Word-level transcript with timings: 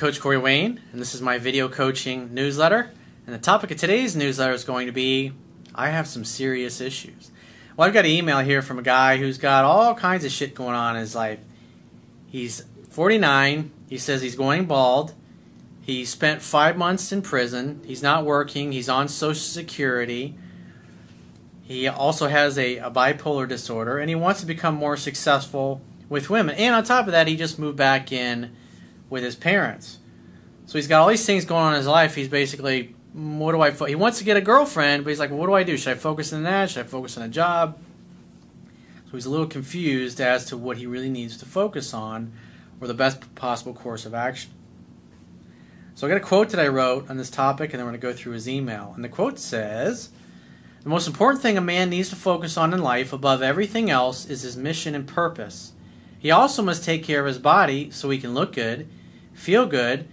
Coach 0.00 0.18
Corey 0.18 0.38
Wayne, 0.38 0.80
and 0.92 1.00
this 1.02 1.14
is 1.14 1.20
my 1.20 1.36
video 1.36 1.68
coaching 1.68 2.32
newsletter. 2.32 2.90
And 3.26 3.34
the 3.34 3.38
topic 3.38 3.70
of 3.70 3.76
today's 3.76 4.16
newsletter 4.16 4.54
is 4.54 4.64
going 4.64 4.86
to 4.86 4.92
be 4.92 5.32
I 5.74 5.90
have 5.90 6.06
some 6.06 6.24
serious 6.24 6.80
issues. 6.80 7.30
Well, 7.76 7.86
I've 7.86 7.92
got 7.92 8.06
an 8.06 8.10
email 8.10 8.38
here 8.38 8.62
from 8.62 8.78
a 8.78 8.82
guy 8.82 9.18
who's 9.18 9.36
got 9.36 9.66
all 9.66 9.94
kinds 9.94 10.24
of 10.24 10.32
shit 10.32 10.54
going 10.54 10.74
on 10.74 10.96
in 10.96 11.02
his 11.02 11.14
life. 11.14 11.40
He's 12.28 12.64
49. 12.88 13.72
He 13.90 13.98
says 13.98 14.22
he's 14.22 14.36
going 14.36 14.64
bald. 14.64 15.12
He 15.82 16.06
spent 16.06 16.40
five 16.40 16.78
months 16.78 17.12
in 17.12 17.20
prison. 17.20 17.82
He's 17.84 18.02
not 18.02 18.24
working. 18.24 18.72
He's 18.72 18.88
on 18.88 19.06
Social 19.06 19.34
Security. 19.34 20.34
He 21.60 21.86
also 21.86 22.28
has 22.28 22.56
a, 22.56 22.78
a 22.78 22.90
bipolar 22.90 23.46
disorder, 23.46 23.98
and 23.98 24.08
he 24.08 24.14
wants 24.14 24.40
to 24.40 24.46
become 24.46 24.76
more 24.76 24.96
successful 24.96 25.82
with 26.08 26.30
women. 26.30 26.54
And 26.56 26.74
on 26.74 26.84
top 26.84 27.04
of 27.04 27.12
that, 27.12 27.28
he 27.28 27.36
just 27.36 27.58
moved 27.58 27.76
back 27.76 28.10
in 28.10 28.56
with 29.10 29.22
his 29.22 29.36
parents. 29.36 29.98
So 30.66 30.78
he's 30.78 30.86
got 30.86 31.02
all 31.02 31.08
these 31.08 31.26
things 31.26 31.44
going 31.44 31.64
on 31.64 31.72
in 31.74 31.78
his 31.78 31.86
life. 31.86 32.14
He's 32.14 32.28
basically, 32.28 32.94
what 33.12 33.52
do 33.52 33.60
I? 33.60 33.72
Fo-? 33.72 33.86
He 33.86 33.96
wants 33.96 34.18
to 34.18 34.24
get 34.24 34.36
a 34.36 34.40
girlfriend, 34.40 35.04
but 35.04 35.10
he's 35.10 35.18
like, 35.18 35.30
well, 35.30 35.40
what 35.40 35.46
do 35.48 35.54
I 35.54 35.64
do? 35.64 35.76
Should 35.76 35.92
I 35.92 35.96
focus 35.96 36.32
on 36.32 36.44
that? 36.44 36.70
Should 36.70 36.86
I 36.86 36.88
focus 36.88 37.18
on 37.18 37.24
a 37.24 37.28
job? 37.28 37.78
So 39.06 39.12
he's 39.12 39.26
a 39.26 39.30
little 39.30 39.48
confused 39.48 40.20
as 40.20 40.44
to 40.46 40.56
what 40.56 40.78
he 40.78 40.86
really 40.86 41.10
needs 41.10 41.36
to 41.38 41.44
focus 41.44 41.92
on, 41.92 42.32
or 42.80 42.86
the 42.86 42.94
best 42.94 43.34
possible 43.34 43.74
course 43.74 44.06
of 44.06 44.14
action. 44.14 44.52
So 45.96 46.06
I 46.06 46.10
got 46.10 46.16
a 46.16 46.20
quote 46.20 46.50
that 46.50 46.60
I 46.60 46.68
wrote 46.68 47.10
on 47.10 47.16
this 47.16 47.28
topic, 47.28 47.72
and 47.72 47.80
then 47.80 47.86
we're 47.86 47.90
going 47.90 48.00
to 48.00 48.06
go 48.06 48.12
through 48.12 48.34
his 48.34 48.48
email. 48.48 48.92
And 48.94 49.04
the 49.04 49.08
quote 49.08 49.38
says. 49.38 50.10
The 50.82 50.88
most 50.88 51.06
important 51.06 51.42
thing 51.42 51.58
a 51.58 51.60
man 51.60 51.90
needs 51.90 52.08
to 52.08 52.16
focus 52.16 52.56
on 52.56 52.72
in 52.72 52.80
life 52.80 53.12
above 53.12 53.42
everything 53.42 53.90
else 53.90 54.24
is 54.24 54.40
his 54.40 54.56
mission 54.56 54.94
and 54.94 55.06
purpose. 55.06 55.72
He 56.18 56.30
also 56.30 56.62
must 56.62 56.84
take 56.84 57.04
care 57.04 57.20
of 57.20 57.26
his 57.26 57.38
body 57.38 57.90
so 57.90 58.08
he 58.08 58.18
can 58.18 58.32
look 58.32 58.54
good, 58.54 58.88
feel 59.32 59.66
good, 59.66 60.08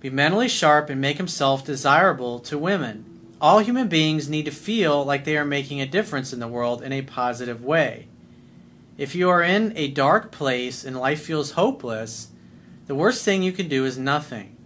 be 0.00 0.10
mentally 0.10 0.48
sharp, 0.48 0.90
and 0.90 1.00
make 1.00 1.16
himself 1.16 1.64
desirable 1.64 2.38
to 2.40 2.58
women. 2.58 3.04
All 3.40 3.58
human 3.58 3.88
beings 3.88 4.28
need 4.28 4.44
to 4.44 4.50
feel 4.50 5.04
like 5.04 5.24
they 5.24 5.36
are 5.36 5.44
making 5.44 5.80
a 5.80 5.86
difference 5.86 6.32
in 6.32 6.40
the 6.40 6.48
world 6.48 6.82
in 6.82 6.92
a 6.92 7.02
positive 7.02 7.64
way. 7.64 8.08
If 8.98 9.14
you 9.14 9.30
are 9.30 9.42
in 9.42 9.72
a 9.76 9.88
dark 9.88 10.30
place 10.30 10.84
and 10.84 10.96
life 10.96 11.22
feels 11.22 11.52
hopeless, 11.52 12.28
the 12.86 12.94
worst 12.94 13.24
thing 13.24 13.42
you 13.42 13.52
can 13.52 13.68
do 13.68 13.84
is 13.84 13.98
nothing. 13.98 14.56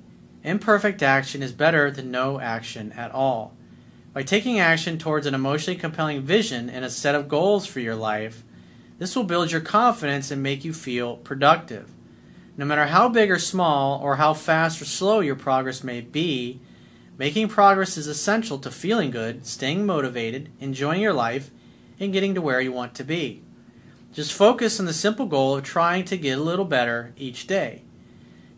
Imperfect 0.42 1.02
action 1.02 1.42
is 1.42 1.52
better 1.52 1.90
than 1.90 2.10
no 2.10 2.38
action 2.40 2.92
at 2.92 3.12
all. 3.12 3.54
By 4.12 4.22
taking 4.22 4.58
action 4.58 4.98
towards 4.98 5.26
an 5.26 5.34
emotionally 5.34 5.78
compelling 5.78 6.22
vision 6.22 6.70
and 6.70 6.84
a 6.84 6.90
set 6.90 7.14
of 7.14 7.28
goals 7.28 7.66
for 7.66 7.80
your 7.80 7.94
life, 7.94 8.42
this 8.98 9.14
will 9.14 9.24
build 9.24 9.52
your 9.52 9.60
confidence 9.60 10.30
and 10.30 10.42
make 10.42 10.64
you 10.64 10.72
feel 10.72 11.16
productive. 11.16 11.90
No 12.58 12.64
matter 12.64 12.86
how 12.86 13.08
big 13.08 13.30
or 13.30 13.38
small, 13.38 14.00
or 14.02 14.16
how 14.16 14.32
fast 14.32 14.80
or 14.80 14.86
slow 14.86 15.20
your 15.20 15.36
progress 15.36 15.84
may 15.84 16.00
be, 16.00 16.60
making 17.18 17.48
progress 17.48 17.98
is 17.98 18.06
essential 18.06 18.58
to 18.58 18.70
feeling 18.70 19.10
good, 19.10 19.46
staying 19.46 19.84
motivated, 19.84 20.50
enjoying 20.58 21.02
your 21.02 21.12
life, 21.12 21.50
and 22.00 22.12
getting 22.12 22.34
to 22.34 22.40
where 22.40 22.60
you 22.60 22.72
want 22.72 22.94
to 22.94 23.04
be. 23.04 23.42
Just 24.14 24.32
focus 24.32 24.80
on 24.80 24.86
the 24.86 24.94
simple 24.94 25.26
goal 25.26 25.56
of 25.56 25.64
trying 25.64 26.04
to 26.06 26.16
get 26.16 26.38
a 26.38 26.42
little 26.42 26.64
better 26.64 27.12
each 27.18 27.46
day. 27.46 27.82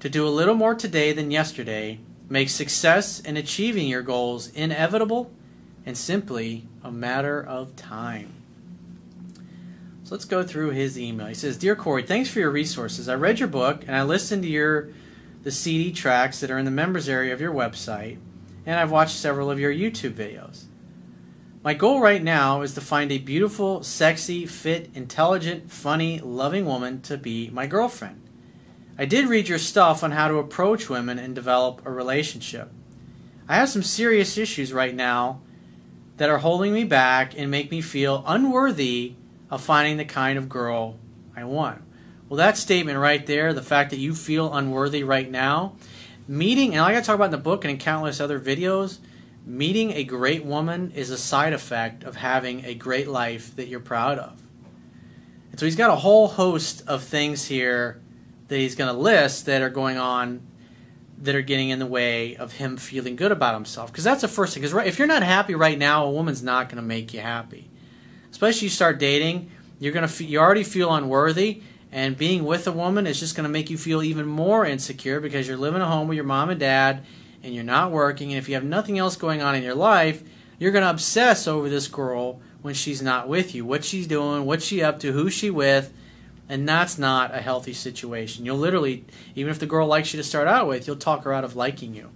To 0.01 0.09
do 0.09 0.27
a 0.27 0.31
little 0.31 0.55
more 0.55 0.77
today 0.77 1.13
than 1.13 1.33
yesterday 1.33 1.99
makes 2.29 2.53
success 2.53 3.19
in 3.19 3.37
achieving 3.37 3.89
your 3.89 4.03
goals 4.03 4.49
inevitable 4.49 5.33
and 5.85 5.97
simply 5.97 6.69
a 6.85 6.93
matter 6.93 7.43
of 7.43 7.75
time. 7.75 8.38
So 10.09 10.15
let's 10.15 10.25
go 10.25 10.43
through 10.43 10.71
his 10.71 10.99
email. 10.99 11.27
He 11.27 11.35
says, 11.35 11.59
"Dear 11.59 11.77
Corey, 11.77 12.03
thanks 12.03 12.31
for 12.31 12.39
your 12.39 12.51
resources. 12.51 13.11
I 13.11 13.15
read 13.15 13.39
your 13.41 13.47
book 13.47 13.83
and 13.87 13.95
I 13.95 14.03
listened 14.05 14.43
to 14.43 14.49
your 14.49 14.89
the 15.43 15.51
CD 15.51 15.93
tracks 15.93 16.41
that 16.41 16.51
are 16.51 16.57
in 16.57 16.65
the 16.65 16.71
members 16.71 17.11
area 17.11 17.35
of 17.35 17.43
your 17.43 17.53
website, 17.53 18.17
and 18.65 18.81
I've 18.81 18.91
watched 18.91 19.19
several 19.19 19.51
of 19.51 19.61
your 19.61 19.71
YouTube 19.71 20.13
videos. 20.13 20.65
My 21.63 21.75
goal 21.75 22.01
right 22.01 22.23
now 22.23 22.63
is 22.63 22.73
to 22.73 22.81
find 22.81 23.13
a 23.13 23.19
beautiful, 23.19 23.83
sexy, 23.83 24.47
fit, 24.47 24.89
intelligent, 24.95 25.71
funny, 25.71 26.21
loving 26.21 26.65
woman 26.65 27.03
to 27.03 27.19
be 27.19 27.51
my 27.51 27.67
girlfriend. 27.67 28.23
I 28.97 29.05
did 29.05 29.29
read 29.29 29.47
your 29.47 29.59
stuff 29.59 30.03
on 30.03 30.13
how 30.13 30.29
to 30.29 30.39
approach 30.39 30.89
women 30.89 31.19
and 31.19 31.35
develop 31.35 31.85
a 31.85 31.91
relationship. 31.91 32.73
I 33.47 33.57
have 33.57 33.69
some 33.69 33.83
serious 33.83 34.39
issues 34.39 34.73
right 34.73 34.95
now 34.95 35.43
that 36.17 36.31
are 36.31 36.39
holding 36.39 36.73
me 36.73 36.85
back 36.85 37.39
and 37.39 37.51
make 37.51 37.71
me 37.71 37.83
feel 37.83 38.25
unworthy 38.27 39.13
of 39.51 39.63
finding 39.63 39.97
the 39.97 40.05
kind 40.05 40.39
of 40.39 40.49
girl 40.49 40.99
I 41.37 41.45
want. 41.45 41.83
Well, 42.29 42.39
that 42.39 42.59
statement 42.59 42.99
right 42.99 43.25
there, 43.25 43.55
the 43.55 43.63
fact 43.63 43.91
that 43.91 43.99
you 43.99 44.15
feel 44.15 44.53
unworthy 44.53 45.03
right 45.03 45.31
now, 45.31 45.77
meeting, 46.27 46.75
and 46.75 46.83
like 46.83 46.97
I 46.97 47.01
talk 47.01 47.15
about 47.15 47.27
in 47.27 47.31
the 47.31 47.39
book 47.39 47.65
and 47.65 47.71
in 47.71 47.79
countless 47.79 48.21
other 48.21 48.39
videos, 48.39 48.99
meeting 49.47 49.93
a 49.93 50.05
great 50.05 50.45
woman 50.45 50.93
is 50.95 51.11
a 51.11 51.17
side 51.17 51.55
effect 51.55 52.05
of 52.05 52.17
having 52.17 52.65
a 52.67 52.75
great 52.75 53.09
life 53.09 53.57
that 53.57 53.69
you're 53.69 53.81
proud 53.81 54.19
of. 54.19 54.43
And 55.51 55.59
so 55.59 55.65
he's 55.65 55.77
got 55.77 55.91
a 55.91 55.97
whole 55.97 56.29
host 56.29 56.83
of 56.87 57.03
things 57.03 57.47
here 57.47 58.03
that 58.49 58.57
he's 58.57 58.75
going 58.75 58.95
to 58.95 59.01
list 59.01 59.47
that 59.47 59.63
are 59.63 59.71
going 59.71 59.97
on 59.97 60.47
that 61.21 61.35
are 61.35 61.43
getting 61.43 61.71
in 61.71 61.79
the 61.79 61.87
way 61.87 62.37
of 62.37 62.53
him 62.53 62.77
feeling 62.77 63.17
good 63.17 63.33
about 63.33 63.55
himself. 63.55 63.91
Because 63.91 64.05
that's 64.05 64.21
the 64.21 64.29
first 64.29 64.53
thing. 64.53 64.61
Because 64.61 64.75
right, 64.75 64.87
if 64.87 64.99
you're 64.99 65.09
not 65.09 65.23
happy 65.23 65.55
right 65.55 65.79
now, 65.79 66.05
a 66.05 66.11
woman's 66.11 66.43
not 66.43 66.69
going 66.69 66.77
to 66.77 66.83
make 66.83 67.15
you 67.15 67.21
happy 67.21 67.68
especially 68.31 68.67
you 68.67 68.71
start 68.71 68.99
dating, 68.99 69.51
you're 69.79 69.93
gonna 69.93 70.11
you 70.19 70.39
already 70.39 70.65
feel 70.65 70.95
unworthy, 70.95 71.63
and 71.91 72.17
being 72.17 72.45
with 72.45 72.67
a 72.67 72.73
woman 72.73 73.07
is 73.07 73.21
just 73.21 73.37
gonna 73.37 73.49
make 73.49 73.71
you 73.71 73.79
feel 73.79 74.03
even 74.03 74.27
more 74.27 74.67
insecure 74.67 75.21
because 75.21 75.47
you're 75.47 75.57
living 75.57 75.83
at 75.83 75.89
home 75.89 76.09
with 76.09 76.17
your 76.17 76.25
mom 76.25 76.51
and 76.51 76.61
dad, 76.61 77.05
and 77.43 77.55
you're 77.55 77.65
not 77.65 77.93
working, 77.93 78.31
and 78.31 78.39
if 78.39 78.49
you 78.49 78.55
have 78.55 78.65
nothing 78.65 78.99
else 78.99 79.17
going 79.17 79.41
on 79.41 79.55
in 79.55 79.63
your 79.63 79.75
life, 79.75 80.23
you're 80.59 80.73
gonna 80.73 80.91
obsess 80.91 81.47
over 81.47 81.69
this 81.69 81.89
girl 81.89 82.41
when 82.63 82.75
she's 82.75 83.01
not 83.01 83.29
with 83.29 83.55
you, 83.55 83.65
what 83.65 83.85
she's 83.85 84.07
doing, 84.07 84.45
what 84.45 84.63
she 84.63 84.83
up 84.83 84.99
to, 85.01 85.13
who 85.13 85.31
she 85.31 85.51
with, 85.51 85.93
and 86.49 86.69
that's 86.69 86.99
not 86.99 87.35
a 87.35 87.41
healthy 87.41 87.73
situation. 87.73 88.45
You'll 88.45 88.57
literally, 88.57 89.05
even 89.35 89.51
if 89.51 89.59
the 89.59 89.67
girl 89.67 89.87
likes 89.87 90.13
you 90.13 90.17
to 90.17 90.25
start 90.25 90.49
out 90.49 90.67
with, 90.67 90.87
you'll 90.87 90.97
talk 90.97 91.25
her 91.25 91.33
out 91.33 91.45
of 91.45 91.57
liking 91.57 91.95
you. 91.95 92.11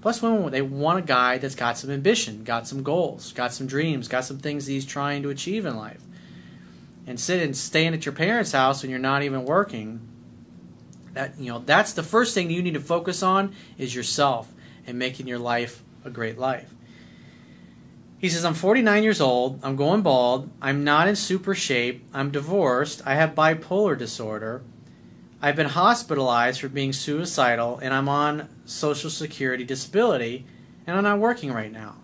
Plus, 0.00 0.22
women 0.22 0.50
they 0.50 0.62
want 0.62 0.98
a 0.98 1.02
guy 1.02 1.38
that's 1.38 1.54
got 1.54 1.76
some 1.76 1.90
ambition, 1.90 2.42
got 2.42 2.66
some 2.66 2.82
goals, 2.82 3.32
got 3.32 3.52
some 3.52 3.66
dreams, 3.66 4.08
got 4.08 4.24
some 4.24 4.38
things 4.38 4.66
he's 4.66 4.86
trying 4.86 5.22
to 5.22 5.30
achieve 5.30 5.66
in 5.66 5.76
life. 5.76 6.02
And 7.06 7.18
sit 7.18 7.42
and 7.42 7.56
staying 7.56 7.92
at 7.94 8.06
your 8.06 8.14
parents' 8.14 8.52
house 8.52 8.82
when 8.82 8.90
you're 8.90 8.98
not 8.98 9.22
even 9.22 9.44
working. 9.44 10.00
That 11.12 11.38
you 11.38 11.52
know, 11.52 11.58
that's 11.58 11.92
the 11.92 12.02
first 12.02 12.34
thing 12.34 12.50
you 12.50 12.62
need 12.62 12.74
to 12.74 12.80
focus 12.80 13.22
on 13.22 13.54
is 13.76 13.94
yourself 13.94 14.52
and 14.86 14.98
making 14.98 15.26
your 15.26 15.38
life 15.38 15.82
a 16.04 16.10
great 16.10 16.38
life. 16.38 16.72
He 18.18 18.28
says, 18.28 18.44
I'm 18.44 18.54
49 18.54 19.02
years 19.02 19.20
old. 19.20 19.60
I'm 19.62 19.76
going 19.76 20.02
bald. 20.02 20.50
I'm 20.60 20.84
not 20.84 21.08
in 21.08 21.16
super 21.16 21.54
shape. 21.54 22.04
I'm 22.12 22.30
divorced. 22.30 23.00
I 23.06 23.14
have 23.14 23.34
bipolar 23.34 23.96
disorder. 23.96 24.62
I've 25.42 25.56
been 25.56 25.68
hospitalized 25.68 26.60
for 26.60 26.68
being 26.68 26.92
suicidal 26.92 27.78
and 27.78 27.94
I'm 27.94 28.10
on 28.10 28.48
Social 28.66 29.08
Security 29.08 29.64
disability 29.64 30.44
and 30.86 30.96
I'm 30.96 31.04
not 31.04 31.18
working 31.18 31.50
right 31.50 31.72
now. 31.72 31.96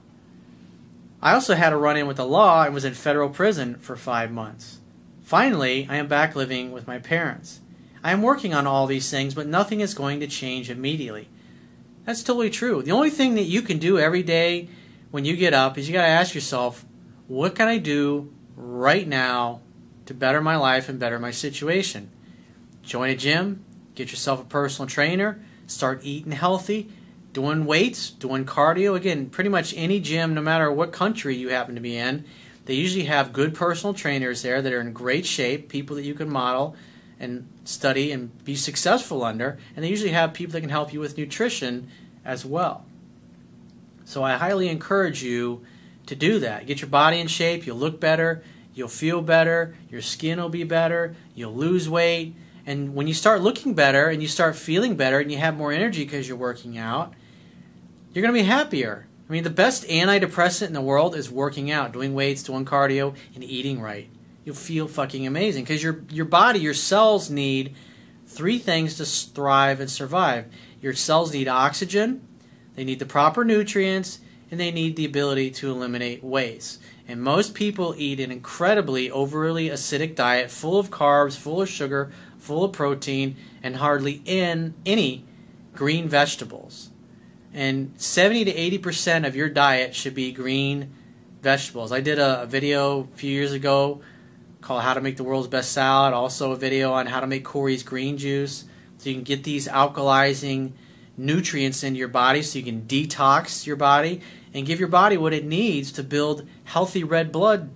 I 1.20 1.34
also 1.34 1.54
had 1.54 1.74
a 1.74 1.76
run 1.76 1.98
in 1.98 2.06
with 2.06 2.16
the 2.16 2.26
law 2.26 2.64
and 2.64 2.72
was 2.72 2.86
in 2.86 2.94
federal 2.94 3.28
prison 3.28 3.74
for 3.76 3.94
five 3.94 4.30
months. 4.30 4.80
Finally, 5.22 5.86
I 5.90 5.96
am 5.96 6.06
back 6.06 6.34
living 6.34 6.72
with 6.72 6.86
my 6.86 6.98
parents. 6.98 7.60
I 8.02 8.12
am 8.12 8.22
working 8.22 8.54
on 8.54 8.66
all 8.66 8.86
these 8.86 9.10
things, 9.10 9.34
but 9.34 9.46
nothing 9.46 9.80
is 9.80 9.92
going 9.92 10.20
to 10.20 10.26
change 10.26 10.70
immediately. 10.70 11.28
That's 12.04 12.22
totally 12.22 12.50
true. 12.50 12.82
The 12.82 12.92
only 12.92 13.10
thing 13.10 13.34
that 13.34 13.42
you 13.42 13.60
can 13.60 13.78
do 13.78 13.98
every 13.98 14.22
day 14.22 14.68
when 15.10 15.24
you 15.24 15.36
get 15.36 15.52
up 15.52 15.76
is 15.76 15.88
you 15.88 15.92
got 15.92 16.02
to 16.02 16.08
ask 16.08 16.34
yourself, 16.34 16.86
what 17.26 17.54
can 17.54 17.68
I 17.68 17.78
do 17.78 18.32
right 18.54 19.06
now 19.06 19.60
to 20.06 20.14
better 20.14 20.40
my 20.40 20.56
life 20.56 20.88
and 20.88 20.98
better 20.98 21.18
my 21.18 21.32
situation? 21.32 22.10
Join 22.86 23.10
a 23.10 23.16
gym, 23.16 23.64
get 23.96 24.12
yourself 24.12 24.40
a 24.40 24.44
personal 24.44 24.88
trainer, 24.88 25.40
start 25.66 26.00
eating 26.04 26.30
healthy, 26.30 26.88
doing 27.32 27.66
weights, 27.66 28.10
doing 28.10 28.44
cardio. 28.44 28.94
Again, 28.94 29.28
pretty 29.28 29.50
much 29.50 29.74
any 29.76 29.98
gym, 29.98 30.34
no 30.34 30.40
matter 30.40 30.70
what 30.70 30.92
country 30.92 31.34
you 31.34 31.48
happen 31.48 31.74
to 31.74 31.80
be 31.80 31.96
in, 31.96 32.24
they 32.66 32.74
usually 32.74 33.06
have 33.06 33.32
good 33.32 33.54
personal 33.56 33.92
trainers 33.92 34.42
there 34.42 34.62
that 34.62 34.72
are 34.72 34.80
in 34.80 34.92
great 34.92 35.26
shape, 35.26 35.68
people 35.68 35.96
that 35.96 36.04
you 36.04 36.14
can 36.14 36.30
model 36.30 36.76
and 37.18 37.48
study 37.64 38.12
and 38.12 38.44
be 38.44 38.54
successful 38.54 39.24
under. 39.24 39.58
And 39.74 39.84
they 39.84 39.88
usually 39.88 40.12
have 40.12 40.32
people 40.32 40.52
that 40.52 40.60
can 40.60 40.70
help 40.70 40.92
you 40.92 41.00
with 41.00 41.18
nutrition 41.18 41.88
as 42.24 42.46
well. 42.46 42.84
So 44.04 44.22
I 44.22 44.34
highly 44.34 44.68
encourage 44.68 45.24
you 45.24 45.66
to 46.06 46.14
do 46.14 46.38
that. 46.38 46.68
Get 46.68 46.80
your 46.80 46.90
body 46.90 47.18
in 47.18 47.26
shape, 47.26 47.66
you'll 47.66 47.78
look 47.78 47.98
better, 47.98 48.44
you'll 48.74 48.86
feel 48.86 49.22
better, 49.22 49.74
your 49.90 50.02
skin 50.02 50.40
will 50.40 50.48
be 50.48 50.62
better, 50.62 51.16
you'll 51.34 51.54
lose 51.54 51.88
weight 51.88 52.36
and 52.66 52.96
when 52.96 53.06
you 53.06 53.14
start 53.14 53.42
looking 53.42 53.74
better 53.74 54.08
and 54.08 54.20
you 54.20 54.26
start 54.26 54.56
feeling 54.56 54.96
better 54.96 55.20
and 55.20 55.30
you 55.30 55.38
have 55.38 55.56
more 55.56 55.72
energy 55.72 56.04
because 56.04 56.26
you're 56.26 56.36
working 56.36 56.76
out, 56.76 57.14
you're 58.12 58.22
going 58.22 58.34
to 58.34 58.42
be 58.42 58.46
happier. 58.46 59.06
I 59.28 59.32
mean, 59.32 59.44
the 59.44 59.50
best 59.50 59.84
antidepressant 59.84 60.66
in 60.66 60.72
the 60.72 60.80
world 60.80 61.14
is 61.14 61.30
working 61.30 61.70
out, 61.70 61.92
doing 61.92 62.14
weights, 62.14 62.42
doing 62.42 62.64
cardio, 62.64 63.14
and 63.34 63.44
eating 63.44 63.80
right. 63.80 64.08
You'll 64.44 64.56
feel 64.56 64.88
fucking 64.88 65.26
amazing 65.26 65.64
because 65.64 65.82
your 65.82 66.02
your 66.10 66.24
body, 66.24 66.60
your 66.60 66.74
cells 66.74 67.30
need 67.30 67.74
three 68.26 68.58
things 68.58 68.96
to 68.96 69.04
thrive 69.04 69.80
and 69.80 69.90
survive. 69.90 70.46
Your 70.80 70.92
cells 70.92 71.32
need 71.32 71.48
oxygen, 71.48 72.26
they 72.74 72.84
need 72.84 73.00
the 73.00 73.06
proper 73.06 73.44
nutrients, 73.44 74.20
and 74.50 74.60
they 74.60 74.70
need 74.70 74.94
the 74.94 75.04
ability 75.04 75.50
to 75.52 75.70
eliminate 75.70 76.22
waste. 76.22 76.80
And 77.08 77.22
most 77.22 77.54
people 77.54 77.94
eat 77.96 78.20
an 78.20 78.30
incredibly 78.30 79.10
overly 79.10 79.68
acidic 79.68 80.14
diet 80.14 80.50
full 80.50 80.78
of 80.78 80.90
carbs, 80.90 81.36
full 81.36 81.62
of 81.62 81.68
sugar, 81.68 82.12
full 82.46 82.64
of 82.64 82.72
protein, 82.72 83.36
and 83.62 83.76
hardly 83.76 84.22
in 84.24 84.74
any 84.86 85.24
green 85.74 86.08
vegetables. 86.08 86.90
And 87.52 87.92
70 87.96 88.44
to 88.44 88.54
80% 88.80 89.26
of 89.26 89.34
your 89.34 89.48
diet 89.48 89.94
should 89.94 90.14
be 90.14 90.30
green 90.30 90.92
vegetables. 91.42 91.90
I 91.90 92.00
did 92.00 92.18
a, 92.18 92.42
a 92.42 92.46
video 92.46 93.00
a 93.00 93.16
few 93.16 93.32
years 93.32 93.52
ago 93.52 94.00
called 94.60 94.82
How 94.82 94.94
to 94.94 95.00
Make 95.00 95.16
the 95.16 95.24
World's 95.24 95.48
Best 95.48 95.72
Salad, 95.72 96.14
also 96.14 96.52
a 96.52 96.56
video 96.56 96.92
on 96.92 97.06
how 97.06 97.20
to 97.20 97.26
make 97.26 97.44
Corey's 97.44 97.82
green 97.82 98.16
juice. 98.16 98.64
So 98.98 99.10
you 99.10 99.16
can 99.16 99.24
get 99.24 99.42
these 99.42 99.66
alkalizing 99.66 100.72
nutrients 101.16 101.82
into 101.82 101.98
your 101.98 102.08
body 102.08 102.42
so 102.42 102.58
you 102.58 102.64
can 102.64 102.82
detox 102.82 103.66
your 103.66 103.76
body 103.76 104.20
and 104.54 104.66
give 104.66 104.78
your 104.78 104.88
body 104.88 105.16
what 105.16 105.32
it 105.32 105.44
needs 105.44 105.90
to 105.92 106.02
build 106.02 106.46
healthy 106.64 107.02
red 107.02 107.32
blood 107.32 107.70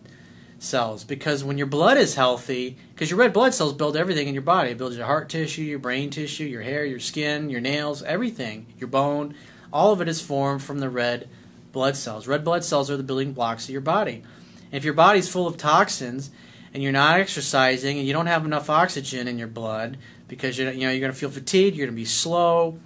cells 0.58 1.05
because 1.05 1.43
when 1.43 1.56
your 1.56 1.67
blood 1.67 1.96
is 1.96 2.14
healthy 2.17 2.76
because 3.00 3.11
your 3.11 3.19
red 3.19 3.32
blood 3.32 3.55
cells 3.55 3.73
build 3.73 3.97
everything 3.97 4.29
in 4.29 4.35
your 4.35 4.43
body 4.43 4.73
it 4.73 4.76
builds 4.76 4.94
your 4.94 5.06
heart 5.06 5.31
tissue 5.31 5.62
your 5.62 5.79
brain 5.79 6.11
tissue 6.11 6.44
your 6.44 6.61
hair 6.61 6.85
your 6.85 7.00
skin 7.00 7.49
your 7.49 7.61
nails 7.61 8.02
everything 8.02 8.67
your 8.76 8.88
bone 8.88 9.35
all 9.73 9.91
of 9.91 10.02
it 10.02 10.08
is 10.08 10.20
formed 10.20 10.62
from 10.62 10.81
the 10.81 10.91
red 10.91 11.26
blood 11.73 11.97
cells 11.97 12.29
red 12.29 12.44
blood 12.44 12.62
cells 12.62 12.91
are 12.91 12.99
the 12.99 13.02
building 13.02 13.32
blocks 13.32 13.64
of 13.64 13.70
your 13.70 13.81
body 13.81 14.17
and 14.17 14.75
if 14.75 14.85
your 14.85 14.93
body's 14.93 15.31
full 15.31 15.47
of 15.47 15.56
toxins 15.56 16.31
and 16.75 16.82
you're 16.82 16.93
not 16.93 17.19
exercising 17.19 17.97
and 17.97 18.06
you 18.06 18.12
don't 18.12 18.26
have 18.26 18.44
enough 18.44 18.69
oxygen 18.69 19.26
in 19.26 19.38
your 19.38 19.49
blood 19.49 19.96
because 20.29 20.58
you 20.58 20.67
know 20.67 20.91
you're 20.91 21.00
going 21.00 21.11
to 21.11 21.19
feel 21.19 21.31
fatigued 21.31 21.75
you're 21.75 21.87
going 21.87 21.96
to 21.96 22.00
be 22.00 22.05
slow 22.05 22.79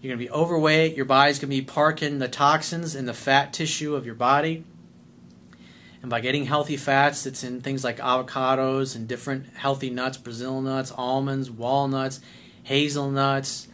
you're 0.00 0.16
going 0.16 0.18
to 0.18 0.32
be 0.32 0.36
overweight. 0.36 0.96
Your 0.96 1.04
body's 1.04 1.38
going 1.38 1.48
to 1.48 1.56
be 1.56 1.62
parking 1.62 2.18
the 2.18 2.26
toxins 2.26 2.96
in 2.96 3.06
the 3.06 3.14
fat 3.14 3.52
tissue 3.52 3.94
of 3.94 4.04
your 4.04 4.16
body. 4.16 4.64
And 6.02 6.10
by 6.10 6.20
getting 6.20 6.46
healthy 6.46 6.76
fats 6.76 7.22
that's 7.24 7.44
in 7.44 7.60
things 7.60 7.84
like 7.84 7.98
avocados 7.98 8.96
and 8.96 9.06
different 9.06 9.46
healthy 9.54 9.88
nuts, 9.88 10.18
Brazil 10.18 10.60
nuts, 10.60 10.90
almonds, 10.90 11.48
walnuts, 11.48 12.20
hazelnuts, 12.64 13.68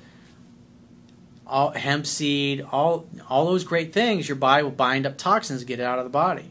all, 1.47 1.71
hemp 1.71 2.07
seed, 2.07 2.65
all, 2.71 3.09
all 3.31 3.47
those 3.47 3.65
great 3.65 3.95
things, 3.95 4.29
your 4.29 4.37
body 4.37 4.63
will 4.63 4.71
bind 4.71 5.07
up 5.07 5.17
toxins 5.17 5.63
and 5.63 5.69
get 5.69 5.81
it 5.81 5.85
out 5.85 5.99
of 5.99 6.05
the 6.05 6.11
body. 6.11 6.51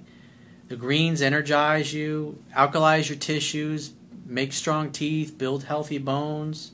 The 0.67 0.75
greens 0.75 1.21
energize 1.21 1.93
you, 1.93 2.43
alkalize 2.55 3.07
your 3.07 3.17
tissues, 3.17 3.91
make 4.25 4.53
strong 4.53 4.91
teeth, 4.91 5.37
build 5.37 5.65
healthy 5.65 5.99
bones. 5.99 6.71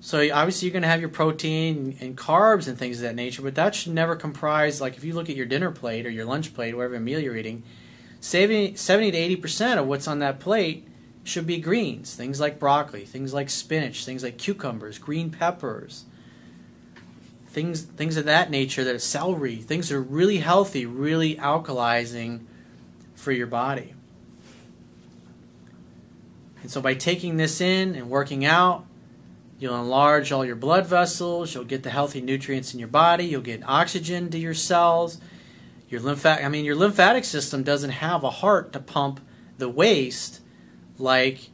So 0.00 0.20
obviously 0.32 0.66
you're 0.66 0.72
going 0.72 0.82
to 0.82 0.88
have 0.88 1.00
your 1.00 1.08
protein 1.08 1.96
and 2.00 2.16
carbs 2.16 2.68
and 2.68 2.78
things 2.78 2.98
of 2.98 3.02
that 3.02 3.16
nature, 3.16 3.42
but 3.42 3.56
that 3.56 3.74
should 3.74 3.92
never 3.92 4.14
comprise 4.14 4.80
like 4.80 4.96
if 4.96 5.04
you 5.04 5.12
look 5.12 5.28
at 5.28 5.36
your 5.36 5.46
dinner 5.46 5.72
plate 5.72 6.06
or 6.06 6.10
your 6.10 6.24
lunch 6.24 6.54
plate, 6.54 6.76
whatever 6.76 7.00
meal 7.00 7.18
you're 7.18 7.36
eating, 7.36 7.64
70, 8.20 8.76
70 8.76 9.10
to 9.10 9.16
80 9.16 9.36
percent 9.36 9.80
of 9.80 9.86
what's 9.86 10.06
on 10.06 10.20
that 10.20 10.38
plate 10.38 10.86
should 11.24 11.46
be 11.46 11.58
greens, 11.58 12.14
things 12.14 12.40
like 12.40 12.58
broccoli, 12.58 13.04
things 13.04 13.34
like 13.34 13.50
spinach, 13.50 14.04
things 14.04 14.22
like 14.22 14.38
cucumbers, 14.38 14.98
green 14.98 15.30
peppers, 15.30 16.04
things 17.48 17.82
things 17.82 18.16
of 18.16 18.24
that 18.24 18.50
nature. 18.50 18.84
That 18.84 18.94
are 18.94 19.00
celery, 19.00 19.56
things 19.56 19.88
that 19.88 19.96
are 19.96 20.02
really 20.02 20.38
healthy, 20.38 20.86
really 20.86 21.36
alkalizing 21.36 22.44
for 23.14 23.32
your 23.32 23.46
body. 23.46 23.94
And 26.62 26.70
so 26.70 26.80
by 26.80 26.94
taking 26.94 27.36
this 27.36 27.60
in 27.60 27.94
and 27.94 28.08
working 28.08 28.44
out 28.44 28.86
You'll 29.58 29.80
enlarge 29.80 30.30
all 30.30 30.44
your 30.44 30.56
blood 30.56 30.86
vessels. 30.86 31.54
You'll 31.54 31.64
get 31.64 31.82
the 31.82 31.90
healthy 31.90 32.20
nutrients 32.20 32.72
in 32.72 32.78
your 32.78 32.88
body. 32.88 33.24
You'll 33.24 33.40
get 33.40 33.68
oxygen 33.68 34.30
to 34.30 34.38
your 34.38 34.54
cells. 34.54 35.20
Your 35.88 36.00
lymphatic, 36.00 36.44
I 36.44 36.48
mean, 36.48 36.64
your 36.64 36.76
lymphatic 36.76 37.24
system 37.24 37.62
doesn't 37.62 37.90
have 37.90 38.22
a 38.22 38.30
heart 38.30 38.72
to 38.74 38.80
pump 38.80 39.20
the 39.56 39.68
waste 39.68 40.40
like 40.98 41.50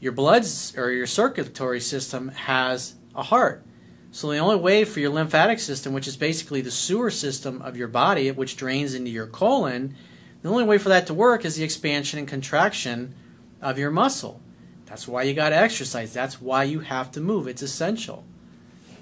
your 0.00 0.12
blood 0.12 0.44
or 0.76 0.90
your 0.90 1.06
circulatory 1.06 1.80
system 1.80 2.28
has 2.28 2.94
a 3.14 3.22
heart. 3.22 3.64
So 4.10 4.30
the 4.30 4.38
only 4.38 4.56
way 4.56 4.84
for 4.84 5.00
your 5.00 5.10
lymphatic 5.10 5.58
system, 5.58 5.92
which 5.92 6.08
is 6.08 6.16
basically 6.16 6.60
the 6.60 6.70
sewer 6.70 7.10
system 7.10 7.62
of 7.62 7.76
your 7.76 7.88
body, 7.88 8.30
which 8.30 8.56
drains 8.56 8.94
into 8.94 9.10
your 9.10 9.26
colon, 9.26 9.94
the 10.42 10.48
only 10.48 10.64
way 10.64 10.78
for 10.78 10.88
that 10.88 11.06
to 11.06 11.14
work 11.14 11.44
is 11.44 11.56
the 11.56 11.64
expansion 11.64 12.18
and 12.18 12.28
contraction 12.28 13.14
of 13.60 13.78
your 13.78 13.90
muscle. 13.90 14.40
That's 14.88 15.06
why 15.06 15.22
you 15.22 15.34
got 15.34 15.50
to 15.50 15.56
exercise. 15.56 16.12
That's 16.12 16.40
why 16.40 16.64
you 16.64 16.80
have 16.80 17.12
to 17.12 17.20
move. 17.20 17.46
It's 17.46 17.62
essential. 17.62 18.24